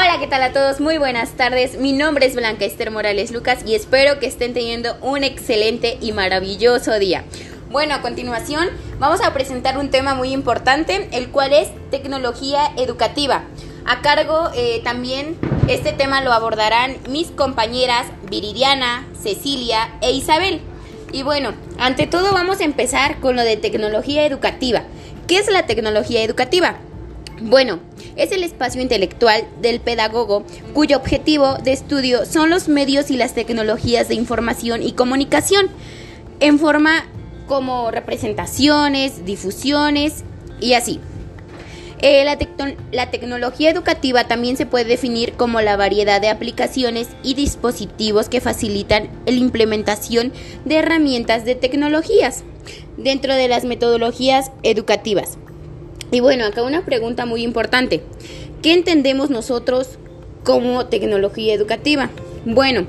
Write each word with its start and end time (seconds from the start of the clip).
Hola, 0.00 0.20
¿qué 0.20 0.28
tal 0.28 0.44
a 0.44 0.52
todos? 0.52 0.78
Muy 0.78 0.96
buenas 0.96 1.32
tardes. 1.32 1.76
Mi 1.76 1.92
nombre 1.92 2.24
es 2.24 2.36
Blanca 2.36 2.64
Esther 2.64 2.92
Morales 2.92 3.32
Lucas 3.32 3.64
y 3.66 3.74
espero 3.74 4.20
que 4.20 4.26
estén 4.26 4.54
teniendo 4.54 4.96
un 5.02 5.24
excelente 5.24 5.98
y 6.00 6.12
maravilloso 6.12 7.00
día. 7.00 7.24
Bueno, 7.68 7.96
a 7.96 8.00
continuación 8.00 8.68
vamos 9.00 9.20
a 9.20 9.34
presentar 9.34 9.76
un 9.76 9.90
tema 9.90 10.14
muy 10.14 10.30
importante, 10.30 11.08
el 11.10 11.30
cual 11.30 11.52
es 11.52 11.70
tecnología 11.90 12.60
educativa. 12.76 13.42
A 13.86 14.00
cargo 14.00 14.50
eh, 14.54 14.82
también 14.84 15.36
este 15.66 15.92
tema 15.92 16.20
lo 16.20 16.32
abordarán 16.32 16.96
mis 17.08 17.32
compañeras 17.32 18.06
Viridiana, 18.30 19.04
Cecilia 19.20 19.96
e 20.00 20.12
Isabel. 20.12 20.60
Y 21.10 21.24
bueno, 21.24 21.54
ante 21.76 22.06
todo 22.06 22.32
vamos 22.32 22.60
a 22.60 22.64
empezar 22.64 23.18
con 23.18 23.34
lo 23.34 23.42
de 23.42 23.56
tecnología 23.56 24.24
educativa. 24.24 24.84
¿Qué 25.26 25.38
es 25.38 25.50
la 25.50 25.66
tecnología 25.66 26.22
educativa? 26.22 26.76
Bueno, 27.40 27.78
es 28.16 28.32
el 28.32 28.42
espacio 28.42 28.82
intelectual 28.82 29.44
del 29.60 29.80
pedagogo 29.80 30.44
cuyo 30.74 30.96
objetivo 30.96 31.56
de 31.62 31.72
estudio 31.72 32.26
son 32.26 32.50
los 32.50 32.68
medios 32.68 33.10
y 33.10 33.16
las 33.16 33.34
tecnologías 33.34 34.08
de 34.08 34.16
información 34.16 34.82
y 34.82 34.92
comunicación 34.92 35.68
en 36.40 36.58
forma 36.58 37.04
como 37.46 37.90
representaciones, 37.90 39.24
difusiones 39.24 40.24
y 40.60 40.72
así. 40.72 41.00
Eh, 42.00 42.24
la, 42.24 42.38
la, 42.92 43.10
tecnología 43.10 43.70
educativa 43.70 44.28
también 44.28 44.56
se 44.56 44.66
puede 44.66 44.84
definir 44.84 45.32
como 45.32 45.60
la 45.60 45.76
variedad 45.76 46.20
de 46.20 46.28
aplicaciones 46.28 47.08
y 47.24 47.34
dispositivos 47.34 48.28
que 48.28 48.40
facilitan 48.40 49.08
la 49.26 49.32
implementación 49.32 50.32
de 50.64 50.76
herramientas 50.76 51.44
de 51.44 51.56
tecnologías 51.56 52.44
dentro 52.96 53.34
de 53.34 53.48
las 53.48 53.64
metodologías 53.64 54.52
educativas. 54.62 55.38
Y 56.10 56.20
bueno, 56.20 56.44
acá 56.46 56.62
una 56.62 56.84
pregunta 56.84 57.26
muy 57.26 57.42
importante. 57.42 58.02
¿Qué 58.62 58.72
entendemos 58.72 59.30
nosotros 59.30 59.98
como 60.44 60.86
tecnología 60.86 61.54
educativa? 61.54 62.10
Bueno, 62.44 62.86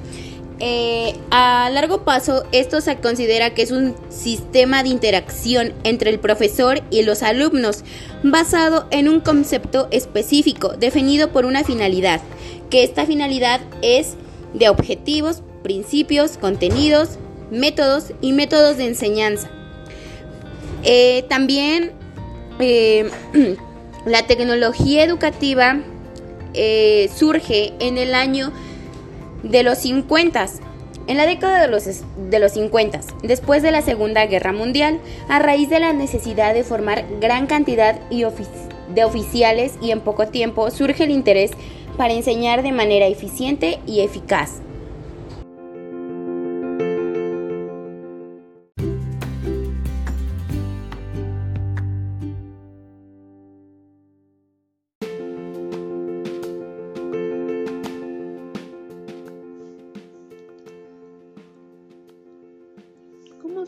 eh, 0.61 1.15
a 1.31 1.69
largo 1.71 2.03
paso, 2.03 2.43
esto 2.51 2.81
se 2.81 2.97
considera 2.97 3.53
que 3.53 3.61
es 3.61 3.71
un 3.71 3.95
sistema 4.09 4.83
de 4.83 4.89
interacción 4.89 5.73
entre 5.83 6.09
el 6.09 6.19
profesor 6.19 6.81
y 6.91 7.03
los 7.03 7.23
alumnos, 7.23 7.83
basado 8.23 8.87
en 8.91 9.07
un 9.07 9.21
concepto 9.21 9.87
específico, 9.91 10.73
definido 10.77 11.31
por 11.31 11.45
una 11.45 11.63
finalidad, 11.63 12.21
que 12.69 12.83
esta 12.83 13.05
finalidad 13.05 13.61
es 13.81 14.15
de 14.53 14.67
objetivos, 14.67 15.43
principios, 15.63 16.37
contenidos, 16.37 17.19
métodos 17.51 18.13
y 18.21 18.33
métodos 18.33 18.77
de 18.77 18.87
enseñanza. 18.87 19.49
Eh, 20.83 21.25
también 21.29 21.93
eh, 22.59 23.09
la 24.05 24.27
tecnología 24.27 25.03
educativa 25.03 25.79
surge 27.15 27.73
en 27.79 27.97
el 27.97 28.13
año 28.15 28.51
de 29.43 29.63
los 29.63 29.77
50, 29.79 30.47
en 31.07 31.17
la 31.17 31.25
década 31.25 31.61
de 31.61 31.67
los, 31.67 31.85
de 32.29 32.39
los 32.39 32.51
50, 32.53 32.99
después 33.23 33.63
de 33.63 33.71
la 33.71 33.81
Segunda 33.81 34.25
Guerra 34.25 34.51
Mundial, 34.51 34.99
a 35.27 35.39
raíz 35.39 35.69
de 35.69 35.79
la 35.79 35.93
necesidad 35.93 36.53
de 36.53 36.63
formar 36.63 37.05
gran 37.19 37.47
cantidad 37.47 37.99
de 38.09 39.03
oficiales 39.03 39.73
y 39.81 39.91
en 39.91 40.01
poco 40.01 40.27
tiempo 40.27 40.69
surge 40.71 41.05
el 41.05 41.11
interés 41.11 41.51
para 41.97 42.13
enseñar 42.13 42.63
de 42.63 42.71
manera 42.71 43.07
eficiente 43.07 43.79
y 43.85 44.01
eficaz. 44.01 44.61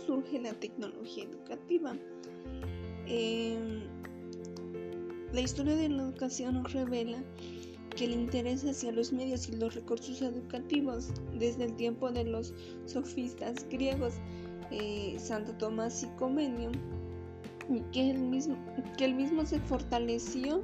Surge 0.06 0.40
la 0.40 0.54
tecnología 0.54 1.26
educativa. 1.26 1.96
Em, 3.08 3.84
la 5.34 5.42
historia 5.42 5.76
de 5.76 5.90
la 5.90 6.04
educación 6.04 6.56
nos 6.56 6.74
revela 6.74 7.24
que 7.96 8.06
el 8.06 8.14
interés 8.14 8.64
hacia 8.66 8.92
los 8.92 9.12
medios 9.12 9.50
y 9.50 9.54
los 9.54 9.76
recursos 9.76 10.22
educativos 10.22 11.10
desde 11.38 11.66
el 11.66 11.76
tiempo 11.76 12.12
de 12.12 12.24
los 12.24 12.54
sofistas 12.86 13.68
griegos, 13.70 14.14
eh, 14.72 15.16
Santo 15.20 15.54
Tomás 15.54 16.04
y 16.04 16.08
Comenio, 16.18 16.72
que 17.92 18.12
el, 18.12 18.20
mismo, 18.20 18.58
que 18.98 19.06
el 19.06 19.16
mismo 19.16 19.46
se 19.46 19.60
fortaleció 19.60 20.62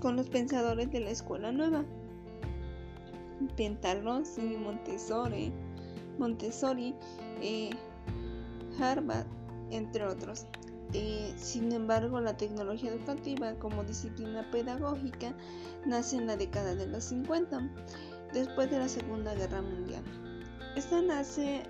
con 0.00 0.16
los 0.16 0.28
pensadores 0.28 0.90
de 0.90 1.00
la 1.00 1.10
escuela 1.10 1.50
nueva, 1.52 1.84
Pentarroz 3.56 4.38
y 4.38 4.56
Montessori, 4.56 5.52
Montessori, 6.18 6.94
eh, 7.40 7.70
Harvard, 8.78 9.26
entre 9.70 10.06
otros. 10.06 10.46
Eh, 10.92 11.34
sin 11.36 11.72
embargo, 11.72 12.20
la 12.20 12.36
tecnología 12.36 12.92
educativa 12.92 13.54
como 13.58 13.82
disciplina 13.82 14.48
pedagógica 14.50 15.34
nace 15.86 16.16
en 16.16 16.26
la 16.26 16.36
década 16.36 16.74
de 16.74 16.86
los 16.86 17.04
50, 17.04 17.68
después 18.32 18.70
de 18.70 18.78
la 18.78 18.88
Segunda 18.88 19.34
Guerra 19.34 19.62
Mundial. 19.62 20.04
Esta 20.76 21.02
nace 21.02 21.62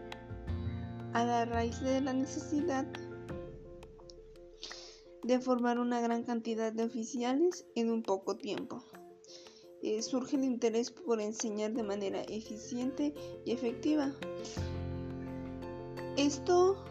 a 1.13 1.25
la 1.25 1.45
raíz 1.45 1.81
de 1.81 2.01
la 2.01 2.13
necesidad 2.13 2.87
de 5.23 5.41
formar 5.41 5.79
una 5.79 6.01
gran 6.01 6.23
cantidad 6.23 6.73
de 6.73 6.85
oficiales 6.85 7.65
en 7.75 7.91
un 7.91 8.03
poco 8.03 8.37
tiempo. 8.37 8.85
Eh, 9.87 10.01
surge 10.01 10.37
el 10.37 10.45
interés 10.45 10.91
por 10.91 11.21
enseñar 11.21 11.75
de 11.75 11.83
manera 11.83 12.23
eficiente 12.23 13.13
y 13.45 13.53
efectiva. 13.53 14.13
Esto 16.17 16.83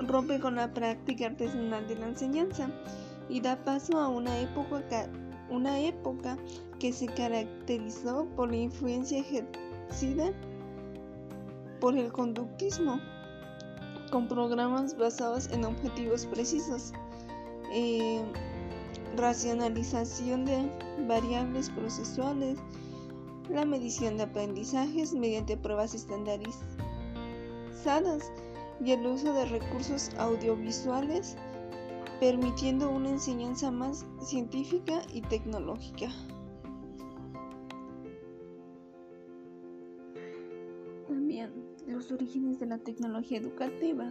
rompe 0.00 0.40
con 0.40 0.56
la 0.56 0.74
práctica 0.74 1.26
artesanal 1.26 1.86
de 1.86 1.94
la 1.94 2.08
enseñanza 2.08 2.68
y 3.28 3.40
da 3.40 3.64
paso 3.64 3.96
a 4.00 4.08
una 4.08 4.40
época, 4.40 5.08
una 5.48 5.78
época 5.78 6.36
que 6.80 6.92
se 6.92 7.06
caracterizó 7.06 8.26
por 8.34 8.50
la 8.50 8.56
influencia 8.56 9.20
ejercida 9.20 10.32
por 11.78 11.96
el 11.96 12.10
conductismo, 12.10 13.00
con 14.10 14.26
programas 14.26 14.96
basados 14.96 15.48
en 15.52 15.64
objetivos 15.64 16.26
precisos. 16.26 16.92
Eh, 17.72 18.22
racionalización 19.16 20.44
de 20.44 20.70
variables 21.06 21.70
procesuales, 21.70 22.58
la 23.48 23.64
medición 23.64 24.16
de 24.16 24.24
aprendizajes 24.24 25.14
mediante 25.14 25.56
pruebas 25.56 25.94
estandarizadas 25.94 26.62
y 28.84 28.92
el 28.92 29.06
uso 29.06 29.32
de 29.32 29.46
recursos 29.46 30.10
audiovisuales, 30.18 31.36
permitiendo 32.20 32.90
una 32.90 33.10
enseñanza 33.10 33.70
más 33.70 34.04
científica 34.20 35.02
y 35.12 35.22
tecnológica. 35.22 36.08
También 41.08 41.52
los 41.86 42.10
orígenes 42.10 42.58
de 42.58 42.66
la 42.66 42.78
tecnología 42.78 43.38
educativa 43.38 44.10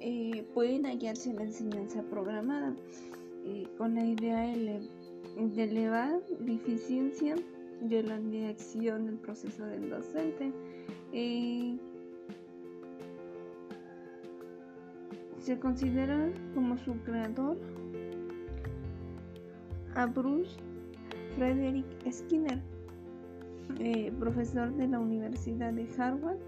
eh, 0.00 0.46
pueden 0.54 0.86
hallarse 0.86 1.30
en 1.30 1.36
la 1.36 1.42
enseñanza 1.42 2.02
programada, 2.02 2.74
eh, 3.44 3.66
con 3.76 3.94
la 3.94 4.06
idea 4.06 4.40
de 4.40 5.62
elevar 5.62 6.22
la 6.40 6.52
eficiencia 6.52 7.36
de 7.82 8.02
la 8.02 8.18
dirección 8.18 9.04
del 9.04 9.16
proceso 9.16 9.64
del 9.66 9.90
docente. 9.90 10.52
Eh, 11.12 11.76
se 15.38 15.58
considera 15.58 16.32
como 16.54 16.78
su 16.78 16.94
creador 17.02 17.58
a 19.94 20.06
Bruce 20.06 20.56
Frederick 21.36 21.86
Skinner, 22.10 22.60
profesor 24.18 24.74
de 24.74 24.88
la 24.88 24.98
Universidad 24.98 25.72
de 25.72 25.86
Harvard 25.98 26.38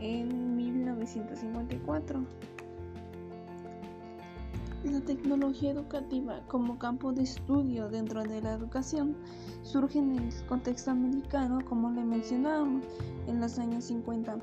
en 0.00 0.56
1954. 0.98 2.24
La 4.84 5.00
tecnología 5.00 5.72
educativa 5.72 6.40
como 6.46 6.78
campo 6.78 7.12
de 7.12 7.22
estudio 7.22 7.88
dentro 7.88 8.22
de 8.22 8.40
la 8.40 8.52
educación 8.52 9.16
surge 9.62 9.98
en 9.98 10.16
el 10.18 10.46
contexto 10.46 10.92
americano, 10.92 11.60
como 11.68 11.90
le 11.90 12.04
mencionábamos, 12.04 12.84
en 13.26 13.40
los 13.40 13.58
años 13.58 13.84
50. 13.84 14.38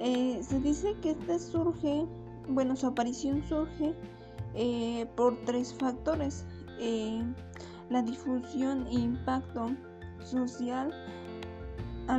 Eh, 0.00 0.40
se 0.42 0.60
dice 0.60 0.94
que 1.00 1.12
esta 1.12 1.38
surge, 1.38 2.06
bueno, 2.48 2.76
su 2.76 2.86
aparición 2.86 3.42
surge 3.48 3.94
eh, 4.54 5.06
por 5.16 5.36
tres 5.44 5.72
factores. 5.74 6.44
Eh, 6.78 7.22
la 7.88 8.02
difusión 8.02 8.86
e 8.88 8.94
impacto 8.94 9.70
social 10.24 10.92
a, 12.08 12.16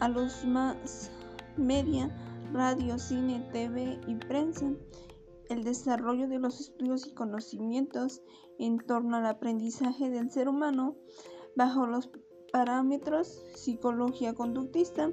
a 0.00 0.08
los 0.08 0.44
más 0.44 1.10
media, 1.56 2.10
radio, 2.52 2.98
cine, 2.98 3.46
TV 3.52 4.00
y 4.06 4.14
prensa, 4.16 4.72
el 5.48 5.64
desarrollo 5.64 6.28
de 6.28 6.38
los 6.38 6.60
estudios 6.60 7.06
y 7.06 7.14
conocimientos 7.14 8.22
en 8.58 8.78
torno 8.78 9.16
al 9.16 9.26
aprendizaje 9.26 10.10
del 10.10 10.30
ser 10.30 10.48
humano 10.48 10.96
bajo 11.56 11.86
los 11.86 12.10
parámetros 12.52 13.28
psicología 13.54 14.34
conductista 14.34 15.10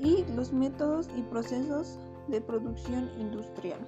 y 0.00 0.24
los 0.34 0.52
métodos 0.52 1.08
y 1.16 1.22
procesos 1.22 1.98
de 2.28 2.40
producción 2.40 3.10
industrial. 3.18 3.84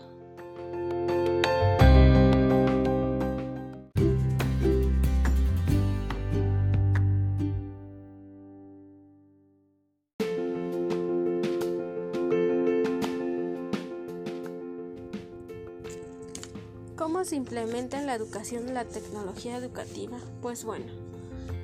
¿Cómo 17.13 17.27
se 17.27 17.37
implementa 17.37 18.01
en 18.01 18.07
la 18.07 18.15
educación 18.15 18.73
la 18.73 18.87
tecnología 18.87 19.59
educativa? 19.59 20.17
Pues 20.41 20.65
bueno, 20.65 20.87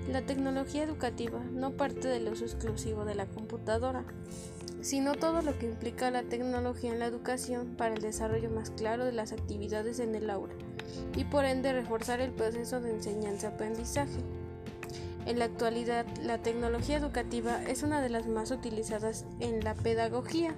la 0.06 0.20
tecnología 0.20 0.84
educativa 0.84 1.40
no 1.52 1.70
parte 1.70 2.06
del 2.06 2.28
uso 2.28 2.44
exclusivo 2.44 3.06
de 3.06 3.14
la 3.14 3.24
computadora, 3.24 4.04
sino 4.82 5.14
todo 5.14 5.40
lo 5.40 5.58
que 5.58 5.64
implica 5.64 6.10
la 6.10 6.22
tecnología 6.22 6.92
en 6.92 6.98
la 6.98 7.06
educación 7.06 7.76
para 7.78 7.94
el 7.94 8.02
desarrollo 8.02 8.50
más 8.50 8.70
claro 8.72 9.06
de 9.06 9.12
las 9.12 9.32
actividades 9.32 10.00
en 10.00 10.14
el 10.14 10.28
aula 10.28 10.52
y 11.16 11.24
por 11.24 11.46
ende 11.46 11.72
reforzar 11.72 12.20
el 12.20 12.32
proceso 12.32 12.82
de 12.82 12.90
enseñanza-aprendizaje. 12.90 14.20
En 15.24 15.38
la 15.38 15.46
actualidad, 15.46 16.04
la 16.22 16.42
tecnología 16.42 16.98
educativa 16.98 17.64
es 17.64 17.82
una 17.82 18.02
de 18.02 18.10
las 18.10 18.26
más 18.26 18.50
utilizadas 18.50 19.24
en 19.40 19.64
la 19.64 19.72
pedagogía. 19.72 20.54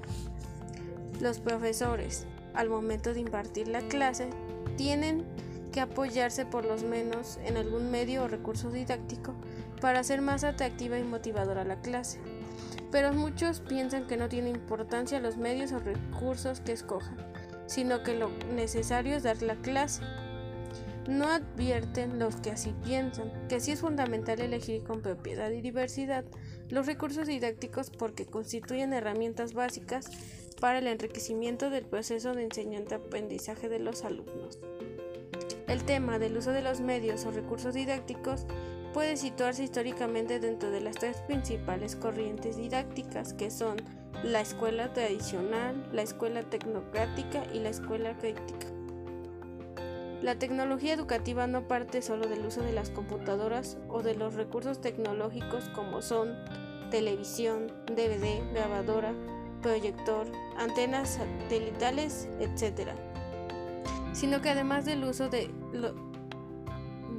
Los 1.20 1.38
profesores, 1.38 2.26
al 2.54 2.68
momento 2.68 3.14
de 3.14 3.20
impartir 3.20 3.68
la 3.68 3.82
clase, 3.82 4.30
tienen 4.80 5.26
que 5.74 5.82
apoyarse 5.82 6.46
por 6.46 6.64
lo 6.64 6.74
menos 6.78 7.38
en 7.44 7.58
algún 7.58 7.90
medio 7.90 8.24
o 8.24 8.28
recurso 8.28 8.70
didáctico 8.70 9.34
para 9.78 10.00
hacer 10.00 10.22
más 10.22 10.42
atractiva 10.42 10.98
y 10.98 11.04
motivadora 11.04 11.64
la 11.64 11.82
clase. 11.82 12.18
Pero 12.90 13.12
muchos 13.12 13.60
piensan 13.60 14.06
que 14.06 14.16
no 14.16 14.30
tiene 14.30 14.48
importancia 14.48 15.20
los 15.20 15.36
medios 15.36 15.72
o 15.72 15.80
recursos 15.80 16.60
que 16.60 16.72
escojan, 16.72 17.18
sino 17.66 18.02
que 18.02 18.14
lo 18.14 18.30
necesario 18.54 19.14
es 19.16 19.22
dar 19.22 19.42
la 19.42 19.56
clase. 19.56 20.00
No 21.06 21.26
advierten 21.28 22.18
los 22.18 22.36
que 22.36 22.50
así 22.50 22.74
piensan 22.82 23.30
que 23.48 23.60
sí 23.60 23.72
es 23.72 23.80
fundamental 23.80 24.40
elegir 24.40 24.82
con 24.82 25.02
propiedad 25.02 25.50
y 25.50 25.60
diversidad 25.60 26.24
los 26.70 26.86
recursos 26.86 27.26
didácticos 27.26 27.90
porque 27.90 28.24
constituyen 28.24 28.94
herramientas 28.94 29.52
básicas 29.52 30.06
para 30.60 30.78
el 30.78 30.86
enriquecimiento 30.86 31.70
del 31.70 31.86
proceso 31.86 32.34
de 32.34 32.44
enseñanza-aprendizaje 32.44 33.68
de 33.68 33.80
los 33.80 34.04
alumnos. 34.04 34.58
El 35.66 35.84
tema 35.84 36.18
del 36.18 36.36
uso 36.36 36.52
de 36.52 36.62
los 36.62 36.80
medios 36.80 37.24
o 37.24 37.30
recursos 37.30 37.74
didácticos 37.74 38.46
puede 38.92 39.16
situarse 39.16 39.64
históricamente 39.64 40.38
dentro 40.40 40.70
de 40.70 40.80
las 40.80 40.96
tres 40.96 41.18
principales 41.22 41.96
corrientes 41.96 42.56
didácticas 42.56 43.32
que 43.32 43.50
son 43.50 43.76
la 44.22 44.40
escuela 44.40 44.92
tradicional, 44.92 45.88
la 45.92 46.02
escuela 46.02 46.42
tecnocrática 46.42 47.44
y 47.54 47.60
la 47.60 47.70
escuela 47.70 48.18
crítica. 48.18 48.66
La 50.22 50.38
tecnología 50.38 50.92
educativa 50.92 51.46
no 51.46 51.66
parte 51.66 52.02
solo 52.02 52.26
del 52.26 52.44
uso 52.44 52.60
de 52.60 52.72
las 52.72 52.90
computadoras 52.90 53.78
o 53.88 54.02
de 54.02 54.14
los 54.14 54.34
recursos 54.34 54.80
tecnológicos 54.80 55.70
como 55.70 56.02
son 56.02 56.36
televisión, 56.90 57.68
DVD, 57.86 58.42
grabadora, 58.52 59.14
proyector, 59.60 60.26
antenas 60.56 61.18
satelitales, 61.20 62.28
etc. 62.40 62.90
Sino 64.12 64.40
que 64.40 64.50
además 64.50 64.84
del 64.84 65.04
uso 65.04 65.28
de 65.28 65.50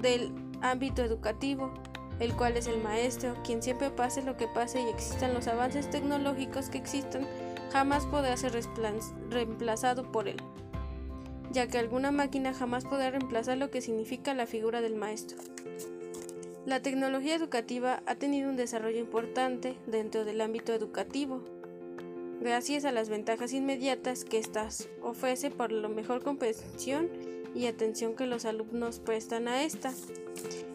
del 0.01 0.31
ámbito 0.61 1.03
educativo, 1.03 1.71
el 2.19 2.35
cual 2.35 2.57
es 2.57 2.67
el 2.67 2.81
maestro, 2.81 3.35
quien 3.43 3.63
siempre 3.63 3.89
pase 3.89 4.21
lo 4.21 4.37
que 4.37 4.47
pase 4.47 4.81
y 4.81 4.89
existan 4.89 5.33
los 5.33 5.47
avances 5.47 5.89
tecnológicos 5.89 6.69
que 6.69 6.77
existan, 6.77 7.27
jamás 7.71 8.05
podrá 8.05 8.35
ser 8.37 8.53
reemplazado 9.29 10.11
por 10.11 10.27
él, 10.27 10.37
ya 11.51 11.67
que 11.67 11.77
alguna 11.77 12.11
máquina 12.11 12.53
jamás 12.53 12.83
podrá 12.83 13.11
reemplazar 13.11 13.57
lo 13.57 13.71
que 13.71 13.81
significa 13.81 14.33
la 14.33 14.45
figura 14.45 14.81
del 14.81 14.95
maestro. 14.95 15.37
La 16.65 16.79
tecnología 16.81 17.35
educativa 17.35 18.03
ha 18.05 18.15
tenido 18.15 18.49
un 18.49 18.55
desarrollo 18.55 18.99
importante 18.99 19.75
dentro 19.87 20.25
del 20.25 20.41
ámbito 20.41 20.73
educativo, 20.73 21.41
gracias 22.41 22.85
a 22.85 22.91
las 22.91 23.07
ventajas 23.07 23.53
inmediatas 23.53 24.25
que 24.25 24.39
éstas 24.39 24.89
ofrece 25.01 25.51
por 25.51 25.71
la 25.71 25.87
mejor 25.87 26.23
comprensión 26.23 27.07
y 27.53 27.67
atención 27.67 28.15
que 28.15 28.25
los 28.25 28.45
alumnos 28.45 28.99
prestan 28.99 29.47
a 29.47 29.63
esta. 29.63 29.93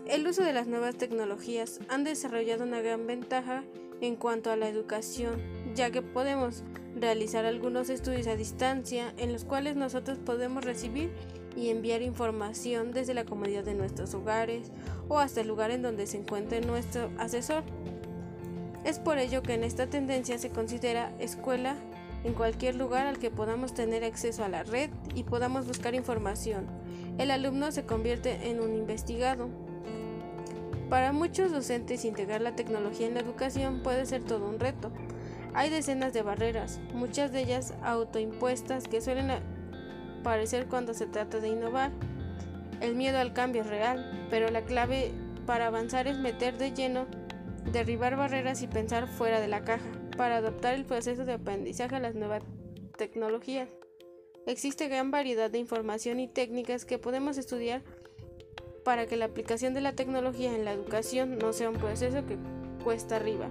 El 0.06 0.26
uso 0.26 0.44
de 0.44 0.52
las 0.52 0.68
nuevas 0.68 0.96
tecnologías 0.96 1.80
han 1.88 2.04
desarrollado 2.04 2.64
una 2.64 2.80
gran 2.80 3.06
ventaja 3.06 3.64
en 4.00 4.14
cuanto 4.14 4.50
a 4.52 4.56
la 4.56 4.68
educación, 4.68 5.42
ya 5.74 5.90
que 5.90 6.02
podemos 6.02 6.62
realizar 6.94 7.44
algunos 7.44 7.90
estudios 7.90 8.28
a 8.28 8.36
distancia 8.36 9.12
en 9.16 9.32
los 9.32 9.44
cuales 9.44 9.74
nosotros 9.74 10.18
podemos 10.18 10.64
recibir 10.64 11.10
y 11.56 11.70
enviar 11.70 12.02
información 12.02 12.92
desde 12.92 13.14
la 13.14 13.24
comodidad 13.24 13.64
de 13.64 13.74
nuestros 13.74 14.14
hogares 14.14 14.70
o 15.08 15.18
hasta 15.18 15.40
el 15.40 15.48
lugar 15.48 15.72
en 15.72 15.82
donde 15.82 16.06
se 16.06 16.18
encuentre 16.18 16.60
nuestro 16.60 17.10
asesor. 17.18 17.64
Es 18.86 19.00
por 19.00 19.18
ello 19.18 19.42
que 19.42 19.54
en 19.54 19.64
esta 19.64 19.88
tendencia 19.88 20.38
se 20.38 20.50
considera 20.50 21.10
escuela 21.18 21.74
en 22.22 22.34
cualquier 22.34 22.76
lugar 22.76 23.08
al 23.08 23.18
que 23.18 23.32
podamos 23.32 23.74
tener 23.74 24.04
acceso 24.04 24.44
a 24.44 24.48
la 24.48 24.62
red 24.62 24.90
y 25.12 25.24
podamos 25.24 25.66
buscar 25.66 25.96
información. 25.96 26.66
El 27.18 27.32
alumno 27.32 27.72
se 27.72 27.84
convierte 27.84 28.48
en 28.48 28.60
un 28.60 28.76
investigado. 28.76 29.48
Para 30.88 31.12
muchos 31.12 31.50
docentes 31.50 32.04
integrar 32.04 32.40
la 32.40 32.54
tecnología 32.54 33.08
en 33.08 33.14
la 33.14 33.20
educación 33.22 33.80
puede 33.82 34.06
ser 34.06 34.22
todo 34.22 34.48
un 34.48 34.60
reto. 34.60 34.92
Hay 35.52 35.68
decenas 35.68 36.12
de 36.12 36.22
barreras, 36.22 36.78
muchas 36.94 37.32
de 37.32 37.40
ellas 37.40 37.74
autoimpuestas 37.82 38.86
que 38.86 39.00
suelen 39.00 39.32
aparecer 40.20 40.66
cuando 40.66 40.94
se 40.94 41.06
trata 41.06 41.40
de 41.40 41.48
innovar. 41.48 41.90
El 42.80 42.94
miedo 42.94 43.18
al 43.18 43.32
cambio 43.32 43.62
es 43.62 43.66
real, 43.66 44.28
pero 44.30 44.48
la 44.48 44.62
clave 44.62 45.10
para 45.44 45.66
avanzar 45.66 46.06
es 46.06 46.18
meter 46.18 46.56
de 46.56 46.70
lleno 46.70 47.06
derribar 47.72 48.16
barreras 48.16 48.62
y 48.62 48.66
pensar 48.66 49.08
fuera 49.08 49.40
de 49.40 49.48
la 49.48 49.64
caja 49.64 49.86
para 50.16 50.36
adoptar 50.36 50.74
el 50.74 50.84
proceso 50.84 51.24
de 51.24 51.34
aprendizaje 51.34 51.96
a 51.96 52.00
las 52.00 52.14
nuevas 52.14 52.42
tecnologías. 52.96 53.68
Existe 54.46 54.88
gran 54.88 55.10
variedad 55.10 55.50
de 55.50 55.58
información 55.58 56.20
y 56.20 56.28
técnicas 56.28 56.84
que 56.84 56.98
podemos 56.98 57.36
estudiar 57.36 57.82
para 58.84 59.06
que 59.06 59.16
la 59.16 59.24
aplicación 59.24 59.74
de 59.74 59.80
la 59.80 59.92
tecnología 59.92 60.54
en 60.54 60.64
la 60.64 60.72
educación 60.72 61.38
no 61.38 61.52
sea 61.52 61.68
un 61.68 61.76
proceso 61.76 62.24
que 62.24 62.38
cuesta 62.84 63.16
arriba. 63.16 63.48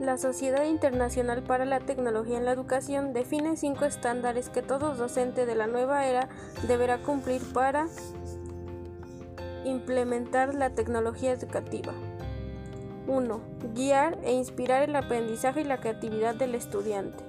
La 0.00 0.16
Sociedad 0.16 0.64
Internacional 0.64 1.42
para 1.42 1.66
la 1.66 1.80
Tecnología 1.80 2.38
en 2.38 2.46
la 2.46 2.52
Educación 2.52 3.12
define 3.12 3.58
cinco 3.58 3.84
estándares 3.84 4.48
que 4.48 4.62
todo 4.62 4.94
docente 4.94 5.44
de 5.44 5.54
la 5.54 5.66
nueva 5.66 6.06
era 6.06 6.30
deberá 6.66 7.02
cumplir 7.02 7.42
para 7.52 7.86
Implementar 9.64 10.54
la 10.54 10.70
tecnología 10.70 11.32
educativa. 11.32 11.92
1. 13.06 13.40
Guiar 13.74 14.18
e 14.22 14.32
inspirar 14.32 14.82
el 14.82 14.96
aprendizaje 14.96 15.62
y 15.62 15.64
la 15.64 15.78
creatividad 15.78 16.34
del 16.34 16.54
estudiante. 16.54 17.22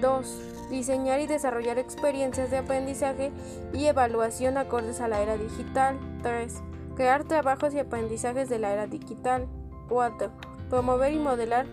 2. 0.00 0.68
Diseñar 0.70 1.20
y 1.20 1.26
desarrollar 1.26 1.78
experiencias 1.78 2.50
de 2.50 2.58
aprendizaje 2.58 3.32
y 3.72 3.86
evaluación 3.86 4.56
acordes 4.56 5.00
a 5.00 5.08
la 5.08 5.20
era 5.20 5.36
digital. 5.36 5.98
3. 6.22 6.62
Crear 6.94 7.24
trabajos 7.24 7.74
y 7.74 7.78
aprendizajes 7.78 8.48
de 8.48 8.58
la 8.58 8.72
era 8.72 8.86
digital. 8.86 9.46
4. 9.88 10.30
Promover 10.68 11.12
y 11.12 11.18
modelar 11.18 11.66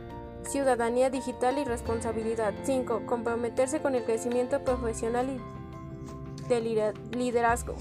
ciudadanía 0.43 1.09
digital 1.09 1.57
y 1.57 1.63
responsabilidad. 1.63 2.53
5. 2.63 3.05
Comprometerse 3.05 3.81
con 3.81 3.95
el 3.95 4.03
crecimiento 4.03 4.63
profesional 4.63 5.29
y 5.29 6.47
de 6.47 6.61
liderazgo. 7.11 7.75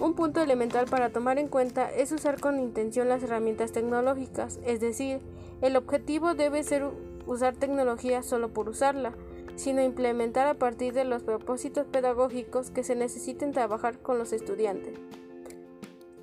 Un 0.00 0.14
punto 0.14 0.40
elemental 0.40 0.86
para 0.86 1.10
tomar 1.10 1.38
en 1.38 1.48
cuenta 1.48 1.90
es 1.90 2.10
usar 2.10 2.40
con 2.40 2.58
intención 2.58 3.10
las 3.10 3.22
herramientas 3.22 3.72
tecnológicas, 3.72 4.58
es 4.64 4.80
decir, 4.80 5.20
el 5.60 5.76
objetivo 5.76 6.32
debe 6.32 6.64
ser 6.64 6.86
usar 7.26 7.54
tecnología 7.54 8.22
solo 8.22 8.48
por 8.48 8.70
usarla, 8.70 9.12
sino 9.56 9.82
implementar 9.82 10.46
a 10.46 10.54
partir 10.54 10.94
de 10.94 11.04
los 11.04 11.22
propósitos 11.22 11.84
pedagógicos 11.84 12.70
que 12.70 12.82
se 12.82 12.96
necesiten 12.96 13.52
trabajar 13.52 13.98
con 13.98 14.16
los 14.16 14.32
estudiantes. 14.32 14.98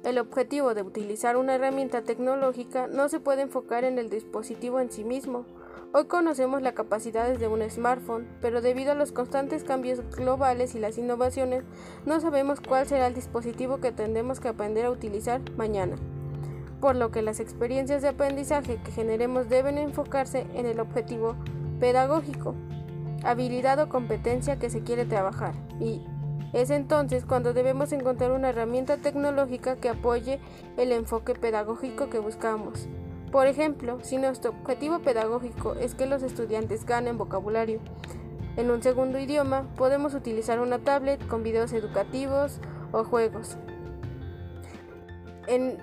El 0.03 0.17
objetivo 0.17 0.73
de 0.73 0.81
utilizar 0.81 1.37
una 1.37 1.53
herramienta 1.53 2.01
tecnológica 2.01 2.87
no 2.87 3.09
se 3.09 3.19
puede 3.19 3.43
enfocar 3.43 3.83
en 3.83 3.99
el 3.99 4.09
dispositivo 4.09 4.79
en 4.79 4.91
sí 4.91 5.03
mismo, 5.03 5.45
Hoy 5.97 6.05
conocemos 6.05 6.61
las 6.61 6.73
capacidades 6.73 7.39
de 7.39 7.47
un 7.47 7.67
smartphone, 7.67 8.27
pero 8.39 8.61
debido 8.61 8.91
a 8.91 8.93
los 8.93 9.11
constantes 9.11 9.63
cambios 9.63 9.99
globales 10.15 10.75
y 10.75 10.79
las 10.79 10.99
innovaciones, 10.99 11.63
no 12.05 12.19
sabemos 12.19 12.59
cuál 12.61 12.85
será 12.85 13.07
el 13.07 13.15
dispositivo 13.15 13.79
que 13.79 13.91
tendremos 13.91 14.39
que 14.39 14.47
aprender 14.47 14.85
a 14.85 14.91
utilizar 14.91 15.41
mañana. 15.57 15.95
Por 16.81 16.95
lo 16.95 17.09
que 17.09 17.23
las 17.23 17.39
experiencias 17.39 18.03
de 18.03 18.09
aprendizaje 18.09 18.77
que 18.85 18.91
generemos 18.91 19.49
deben 19.49 19.79
enfocarse 19.79 20.45
en 20.53 20.67
el 20.67 20.79
objetivo 20.79 21.35
pedagógico. 21.79 22.53
habilidad 23.23 23.79
o 23.79 23.89
competencia 23.89 24.59
que 24.59 24.69
se 24.69 24.83
quiere 24.83 25.05
trabajar 25.05 25.55
y 25.79 26.03
es 26.53 26.69
entonces 26.69 27.25
cuando 27.25 27.53
debemos 27.53 27.91
encontrar 27.91 28.33
una 28.33 28.49
herramienta 28.49 28.97
tecnológica 28.97 29.77
que 29.77 29.89
apoye 29.89 30.39
el 30.77 30.91
enfoque 30.91 31.33
pedagógico 31.33 32.07
que 32.11 32.19
buscamos. 32.19 32.87
Por 33.31 33.47
ejemplo, 33.47 33.99
si 34.03 34.17
nuestro 34.17 34.51
objetivo 34.51 34.99
pedagógico 34.99 35.73
es 35.73 35.95
que 35.95 36.05
los 36.05 36.23
estudiantes 36.23 36.85
ganen 36.85 37.17
vocabulario 37.17 37.79
en 38.55 38.71
un 38.71 38.81
segundo 38.81 39.19
idioma, 39.19 39.67
podemos 39.75 40.13
utilizar 40.13 40.59
una 40.59 40.79
tablet 40.79 41.25
con 41.27 41.43
videos 41.43 41.73
educativos 41.73 42.59
o 42.91 43.03
juegos. 43.03 43.57
En, 45.47 45.77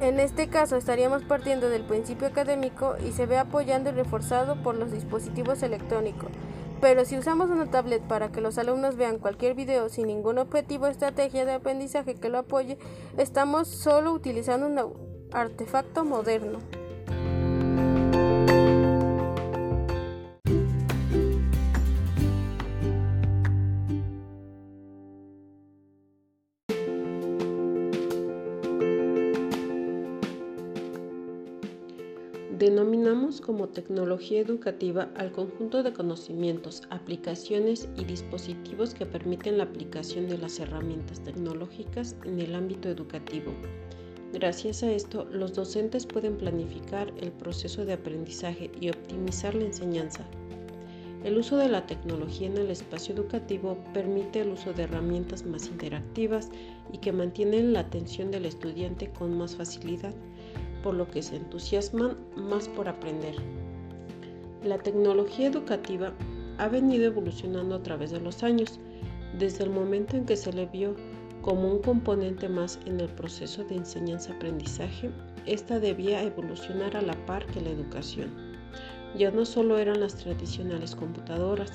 este 0.00 0.48
caso 0.48 0.76
estaríamos 0.76 1.24
partiendo 1.24 1.70
del 1.70 1.82
principio 1.82 2.28
académico 2.28 2.96
y 3.04 3.12
se 3.12 3.26
ve 3.26 3.38
apoyando 3.38 3.90
y 3.90 3.92
reforzado 3.92 4.62
por 4.62 4.76
los 4.76 4.92
dispositivos 4.92 5.62
electrónicos. 5.62 6.30
Pero 6.80 7.04
si 7.04 7.18
usamos 7.18 7.50
una 7.50 7.70
tablet 7.70 8.02
para 8.02 8.30
que 8.30 8.40
los 8.40 8.58
alumnos 8.58 8.96
vean 8.96 9.18
cualquier 9.18 9.54
video 9.54 9.88
sin 9.88 10.06
ningún 10.06 10.38
objetivo 10.38 10.84
o 10.84 10.88
estrategia 10.88 11.44
de 11.44 11.54
aprendizaje 11.54 12.14
que 12.14 12.28
lo 12.28 12.38
apoye, 12.38 12.78
estamos 13.16 13.66
solo 13.66 14.12
utilizando 14.12 14.66
un 14.66 15.17
artefacto 15.32 16.04
moderno. 16.04 16.58
Denominamos 32.58 33.40
como 33.40 33.68
tecnología 33.68 34.40
educativa 34.40 35.08
al 35.14 35.30
conjunto 35.30 35.84
de 35.84 35.92
conocimientos, 35.92 36.82
aplicaciones 36.90 37.88
y 37.96 38.04
dispositivos 38.04 38.94
que 38.94 39.06
permiten 39.06 39.58
la 39.58 39.64
aplicación 39.64 40.28
de 40.28 40.38
las 40.38 40.58
herramientas 40.58 41.22
tecnológicas 41.22 42.16
en 42.24 42.40
el 42.40 42.56
ámbito 42.56 42.88
educativo. 42.88 43.52
Gracias 44.32 44.82
a 44.82 44.92
esto, 44.92 45.24
los 45.30 45.54
docentes 45.54 46.06
pueden 46.06 46.36
planificar 46.36 47.12
el 47.20 47.32
proceso 47.32 47.84
de 47.84 47.94
aprendizaje 47.94 48.70
y 48.80 48.90
optimizar 48.90 49.54
la 49.54 49.64
enseñanza. 49.64 50.24
El 51.24 51.38
uso 51.38 51.56
de 51.56 51.68
la 51.68 51.86
tecnología 51.86 52.46
en 52.46 52.58
el 52.58 52.70
espacio 52.70 53.14
educativo 53.14 53.78
permite 53.92 54.40
el 54.40 54.50
uso 54.50 54.72
de 54.72 54.84
herramientas 54.84 55.44
más 55.44 55.66
interactivas 55.66 56.50
y 56.92 56.98
que 56.98 57.12
mantienen 57.12 57.72
la 57.72 57.80
atención 57.80 58.30
del 58.30 58.44
estudiante 58.44 59.10
con 59.10 59.36
más 59.36 59.56
facilidad 59.56 60.14
por 60.82 60.94
lo 60.94 61.10
que 61.10 61.22
se 61.22 61.36
entusiasman 61.36 62.16
más 62.36 62.68
por 62.68 62.88
aprender. 62.88 63.34
La 64.64 64.78
tecnología 64.78 65.48
educativa 65.48 66.12
ha 66.58 66.68
venido 66.68 67.06
evolucionando 67.06 67.74
a 67.74 67.82
través 67.82 68.10
de 68.10 68.20
los 68.20 68.42
años, 68.42 68.78
desde 69.38 69.64
el 69.64 69.70
momento 69.70 70.16
en 70.16 70.24
que 70.24 70.36
se 70.36 70.52
le 70.52 70.66
vio 70.66 70.94
como 71.42 71.70
un 71.70 71.80
componente 71.80 72.48
más 72.48 72.78
en 72.86 73.00
el 73.00 73.08
proceso 73.08 73.64
de 73.64 73.76
enseñanza-aprendizaje, 73.76 75.10
esta 75.46 75.78
debía 75.80 76.22
evolucionar 76.22 76.96
a 76.96 77.02
la 77.02 77.14
par 77.26 77.46
que 77.46 77.60
la 77.60 77.70
educación. 77.70 78.30
Ya 79.16 79.30
no 79.30 79.44
solo 79.44 79.78
eran 79.78 80.00
las 80.00 80.16
tradicionales 80.16 80.94
computadoras, 80.94 81.72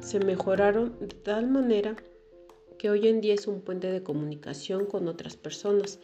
se 0.00 0.18
mejoraron 0.20 0.98
de 1.00 1.08
tal 1.08 1.48
manera 1.48 1.96
que 2.78 2.90
hoy 2.90 3.06
en 3.06 3.20
día 3.20 3.34
es 3.34 3.46
un 3.46 3.60
puente 3.60 3.90
de 3.90 4.02
comunicación 4.02 4.86
con 4.86 5.08
otras 5.08 5.36
personas 5.36 6.00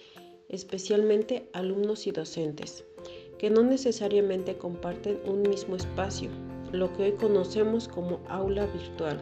especialmente 0.49 1.51
alumnos 1.53 2.07
y 2.07 2.11
docentes, 2.11 2.85
que 3.39 3.51
no 3.51 3.63
necesariamente 3.63 4.57
comparten 4.57 5.21
un 5.27 5.43
mismo 5.43 5.77
espacio, 5.77 6.31
lo 6.73 6.93
que 6.95 7.05
hoy 7.05 7.13
conocemos 7.13 7.89
como 7.89 8.21
aula 8.29 8.67
virtual. 8.67 9.21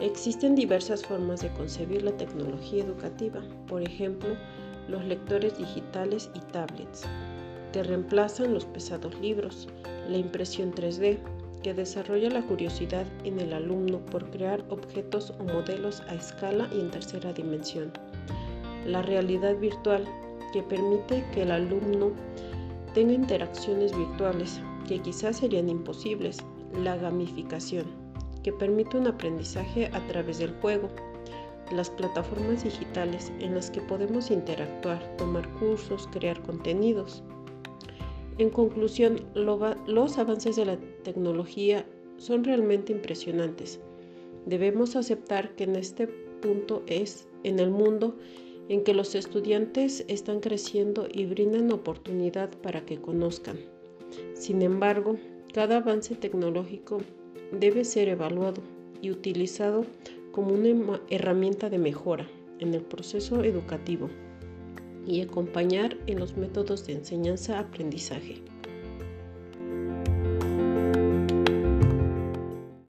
Existen 0.00 0.56
diversas 0.56 1.04
formas 1.04 1.40
de 1.40 1.52
concebir 1.52 2.02
la 2.02 2.16
tecnología 2.16 2.82
educativa, 2.82 3.40
por 3.68 3.82
ejemplo, 3.82 4.36
los 4.88 5.04
lectores 5.04 5.56
digitales 5.56 6.30
y 6.34 6.40
tablets, 6.52 7.04
que 7.72 7.82
reemplazan 7.84 8.52
los 8.52 8.64
pesados 8.64 9.14
libros, 9.20 9.68
la 10.08 10.18
impresión 10.18 10.72
3D, 10.72 11.18
que 11.62 11.74
desarrolla 11.74 12.28
la 12.28 12.42
curiosidad 12.42 13.06
en 13.24 13.38
el 13.38 13.52
alumno 13.52 14.04
por 14.06 14.28
crear 14.30 14.64
objetos 14.68 15.32
o 15.38 15.44
modelos 15.44 16.02
a 16.08 16.14
escala 16.14 16.68
y 16.74 16.80
en 16.80 16.90
tercera 16.90 17.32
dimensión. 17.32 17.92
La 18.86 19.00
realidad 19.00 19.56
virtual, 19.56 20.04
que 20.52 20.62
permite 20.62 21.24
que 21.32 21.42
el 21.42 21.52
alumno 21.52 22.12
tenga 22.94 23.14
interacciones 23.14 23.96
virtuales 23.96 24.60
que 24.86 25.00
quizás 25.00 25.38
serían 25.38 25.68
imposibles, 25.68 26.38
la 26.82 26.96
gamificación, 26.96 28.03
que 28.44 28.52
permite 28.52 28.96
un 28.96 29.08
aprendizaje 29.08 29.86
a 29.86 30.06
través 30.06 30.38
del 30.38 30.52
juego, 30.60 30.88
las 31.72 31.90
plataformas 31.90 32.62
digitales 32.62 33.32
en 33.40 33.54
las 33.54 33.70
que 33.70 33.80
podemos 33.80 34.30
interactuar, 34.30 35.16
tomar 35.16 35.48
cursos, 35.54 36.08
crear 36.12 36.40
contenidos. 36.42 37.24
En 38.38 38.50
conclusión, 38.50 39.24
los 39.34 40.18
avances 40.18 40.56
de 40.56 40.66
la 40.66 40.76
tecnología 41.02 41.86
son 42.18 42.44
realmente 42.44 42.92
impresionantes. 42.92 43.80
Debemos 44.44 44.94
aceptar 44.94 45.56
que 45.56 45.64
en 45.64 45.76
este 45.76 46.06
punto 46.06 46.82
es 46.86 47.26
en 47.44 47.58
el 47.58 47.70
mundo 47.70 48.14
en 48.68 48.84
que 48.84 48.94
los 48.94 49.14
estudiantes 49.14 50.04
están 50.08 50.40
creciendo 50.40 51.06
y 51.10 51.26
brindan 51.26 51.72
oportunidad 51.72 52.50
para 52.62 52.84
que 52.84 53.00
conozcan. 53.00 53.58
Sin 54.34 54.62
embargo, 54.62 55.16
cada 55.52 55.78
avance 55.78 56.14
tecnológico 56.14 56.98
debe 57.52 57.84
ser 57.84 58.08
evaluado 58.08 58.62
y 59.02 59.10
utilizado 59.10 59.84
como 60.32 60.54
una 60.54 61.00
herramienta 61.10 61.70
de 61.70 61.78
mejora 61.78 62.26
en 62.58 62.74
el 62.74 62.82
proceso 62.82 63.44
educativo 63.44 64.08
y 65.06 65.20
acompañar 65.20 65.96
en 66.06 66.18
los 66.18 66.36
métodos 66.36 66.86
de 66.86 66.94
enseñanza-aprendizaje. 66.94 68.53